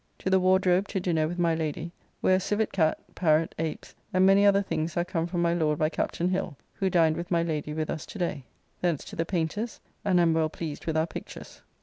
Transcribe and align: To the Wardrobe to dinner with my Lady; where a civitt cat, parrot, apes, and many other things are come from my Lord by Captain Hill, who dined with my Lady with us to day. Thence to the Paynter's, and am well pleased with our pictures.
To 0.17 0.31
the 0.31 0.39
Wardrobe 0.39 0.87
to 0.87 0.99
dinner 0.99 1.27
with 1.27 1.37
my 1.37 1.53
Lady; 1.53 1.91
where 2.21 2.37
a 2.37 2.39
civitt 2.39 2.71
cat, 2.71 2.97
parrot, 3.13 3.53
apes, 3.59 3.93
and 4.11 4.25
many 4.25 4.47
other 4.47 4.63
things 4.63 4.97
are 4.97 5.05
come 5.05 5.27
from 5.27 5.43
my 5.43 5.53
Lord 5.53 5.77
by 5.77 5.89
Captain 5.89 6.27
Hill, 6.29 6.57
who 6.73 6.89
dined 6.89 7.15
with 7.15 7.29
my 7.29 7.43
Lady 7.43 7.71
with 7.71 7.91
us 7.91 8.07
to 8.07 8.17
day. 8.17 8.45
Thence 8.81 9.03
to 9.03 9.15
the 9.15 9.25
Paynter's, 9.27 9.79
and 10.03 10.19
am 10.19 10.33
well 10.33 10.49
pleased 10.49 10.87
with 10.87 10.97
our 10.97 11.05
pictures. 11.05 11.61